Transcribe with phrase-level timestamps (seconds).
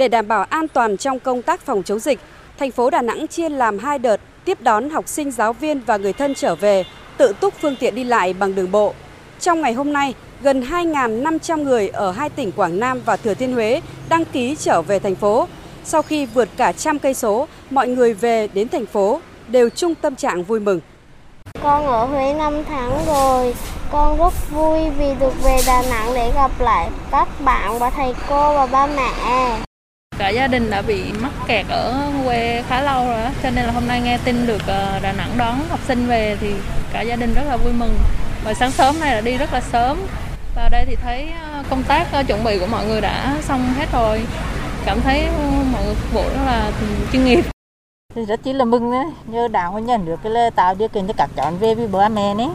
[0.00, 2.18] Để đảm bảo an toàn trong công tác phòng chống dịch,
[2.58, 5.96] thành phố Đà Nẵng chia làm hai đợt tiếp đón học sinh, giáo viên và
[5.96, 6.84] người thân trở về,
[7.16, 8.94] tự túc phương tiện đi lại bằng đường bộ.
[9.40, 13.52] Trong ngày hôm nay, gần 2.500 người ở hai tỉnh Quảng Nam và Thừa Thiên
[13.52, 15.48] Huế đăng ký trở về thành phố.
[15.84, 19.94] Sau khi vượt cả trăm cây số, mọi người về đến thành phố đều chung
[19.94, 20.80] tâm trạng vui mừng.
[21.62, 23.54] Con ở Huế 5 tháng rồi,
[23.92, 28.14] con rất vui vì được về Đà Nẵng để gặp lại các bạn và thầy
[28.28, 29.60] cô và ba mẹ.
[30.20, 33.72] Cả gia đình đã bị mắc kẹt ở quê khá lâu rồi cho nên là
[33.72, 36.52] hôm nay nghe tin được ờ, Đà Nẵng đón học sinh về thì
[36.92, 37.94] cả gia đình rất là vui mừng.
[38.44, 39.98] Và sáng sớm nay là đi rất là sớm.
[40.56, 43.74] Vào đây thì thấy ờ, công tác ờ, chuẩn bị của mọi người đã xong
[43.78, 44.20] hết rồi.
[44.86, 45.28] Cảm thấy
[45.72, 46.70] mọi người phục vụ rất là
[47.12, 47.44] chuyên nghiệp
[48.14, 50.88] thì rất chỉ là mừng đấy nhờ đảng và nhà nước cái là tạo điều
[50.88, 52.48] kiện cho các cháu về với bố mẹ đấy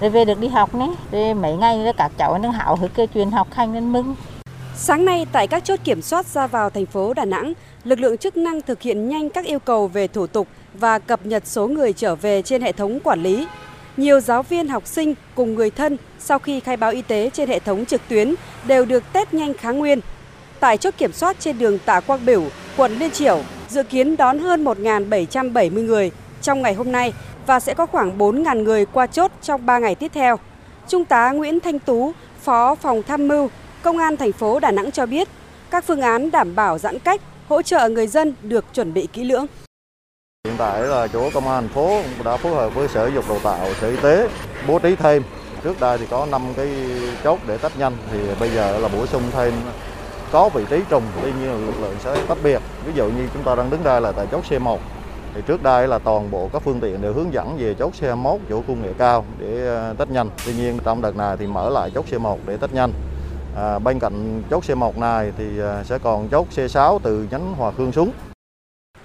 [0.00, 3.06] rồi về được đi học đấy rồi mấy ngày các cháu nó hào hứng cái
[3.06, 4.14] chuyện học hành nên mừng
[4.84, 7.52] Sáng nay tại các chốt kiểm soát ra vào thành phố Đà Nẵng,
[7.84, 11.26] lực lượng chức năng thực hiện nhanh các yêu cầu về thủ tục và cập
[11.26, 13.46] nhật số người trở về trên hệ thống quản lý.
[13.96, 17.48] Nhiều giáo viên học sinh cùng người thân sau khi khai báo y tế trên
[17.48, 18.34] hệ thống trực tuyến
[18.66, 20.00] đều được test nhanh kháng nguyên.
[20.60, 22.42] Tại chốt kiểm soát trên đường Tạ Quang Biểu,
[22.76, 26.10] quận Liên Triểu, dự kiến đón hơn 1.770 người
[26.42, 27.12] trong ngày hôm nay
[27.46, 30.38] và sẽ có khoảng 4.000 người qua chốt trong 3 ngày tiếp theo.
[30.88, 33.48] Trung tá Nguyễn Thanh Tú, Phó Phòng Tham mưu,
[33.82, 35.28] Công an thành phố Đà Nẵng cho biết,
[35.70, 39.24] các phương án đảm bảo giãn cách, hỗ trợ người dân được chuẩn bị kỹ
[39.24, 39.46] lưỡng.
[40.48, 43.38] Hiện tại là chỗ công an thành phố đã phối hợp với Sở dục Đào
[43.44, 44.28] tạo, Sở Y tế
[44.68, 45.22] bố trí thêm.
[45.64, 46.68] Trước đây thì có 5 cái
[47.24, 49.52] chốt để test nhanh thì bây giờ là bổ sung thêm.
[50.32, 52.62] Có vị trí trùng tuy nhiên lực lượng sẽ tách biệt.
[52.86, 54.78] Ví dụ như chúng ta đang đứng đây là tại chốt C1
[55.34, 58.38] thì trước đây là toàn bộ các phương tiện đều hướng dẫn về chốt C1
[58.50, 60.30] chỗ công nghệ cao để tách test nhanh.
[60.46, 62.92] Tuy nhiên trong đợt này thì mở lại chốt C1 để test nhanh
[63.56, 67.72] à, bên cạnh chốt C1 này thì à, sẽ còn chốt C6 từ nhánh Hòa
[67.76, 68.12] Khương xuống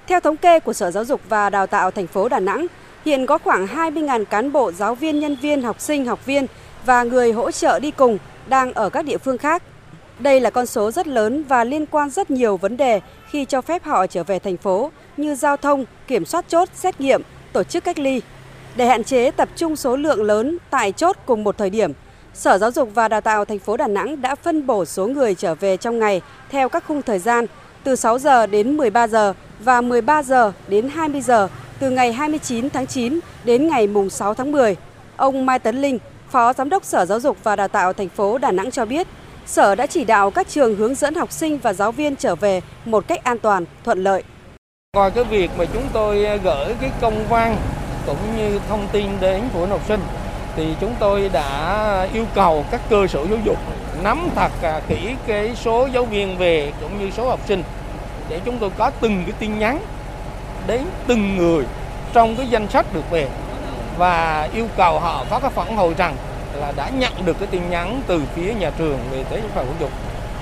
[0.07, 2.67] theo thống kê của Sở Giáo dục và Đào tạo thành phố Đà Nẵng,
[3.05, 6.45] hiện có khoảng 20.000 cán bộ, giáo viên, nhân viên, học sinh, học viên
[6.85, 8.17] và người hỗ trợ đi cùng
[8.47, 9.63] đang ở các địa phương khác
[10.19, 13.61] đây là con số rất lớn và liên quan rất nhiều vấn đề khi cho
[13.61, 17.21] phép họ trở về thành phố như giao thông, kiểm soát chốt, xét nghiệm,
[17.53, 18.21] tổ chức cách ly.
[18.75, 21.91] Để hạn chế tập trung số lượng lớn tại chốt cùng một thời điểm,
[22.37, 25.35] Sở Giáo dục và Đào tạo thành phố Đà Nẵng đã phân bổ số người
[25.35, 27.45] trở về trong ngày theo các khung thời gian
[27.83, 31.47] từ 6 giờ đến 13 giờ và 13 giờ đến 20 giờ
[31.79, 34.75] từ ngày 29 tháng 9 đến ngày mùng 6 tháng 10.
[35.17, 35.99] Ông Mai Tấn Linh,
[36.29, 39.07] Phó Giám đốc Sở Giáo dục và Đào tạo thành phố Đà Nẵng cho biết,
[39.45, 42.61] Sở đã chỉ đạo các trường hướng dẫn học sinh và giáo viên trở về
[42.85, 44.23] một cách an toàn, thuận lợi.
[44.95, 47.57] Ngoài cái việc mà chúng tôi gửi cái công văn
[48.05, 49.99] cũng như thông tin đến phụ huynh học sinh
[50.57, 53.57] thì chúng tôi đã yêu cầu các cơ sở giáo dục
[54.03, 57.63] nắm thật à, kỹ cái số giáo viên về cũng như số học sinh
[58.29, 59.79] để chúng tôi có từng cái tin nhắn
[60.67, 61.65] đến từng người
[62.13, 63.27] trong cái danh sách được về
[63.97, 66.15] và yêu cầu họ có cái phản hồi rằng
[66.53, 69.75] là đã nhận được cái tin nhắn từ phía nhà trường về tới phòng giáo
[69.79, 69.91] dục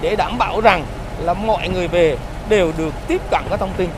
[0.01, 0.85] để đảm bảo rằng
[1.19, 2.17] là mọi người về
[2.49, 3.89] đều được tiếp cận các thông tin.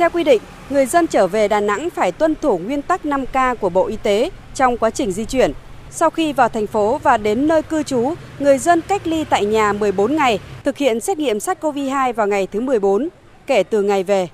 [0.00, 3.54] Theo quy định, người dân trở về Đà Nẵng phải tuân thủ nguyên tắc 5K
[3.54, 5.52] của Bộ Y tế trong quá trình di chuyển.
[5.90, 9.44] Sau khi vào thành phố và đến nơi cư trú, người dân cách ly tại
[9.44, 13.08] nhà 14 ngày, thực hiện xét nghiệm SARS-CoV-2 vào ngày thứ 14
[13.46, 14.28] kể từ ngày về.